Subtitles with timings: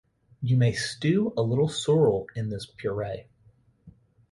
[0.41, 3.27] You may stew a little sorrel in this puree.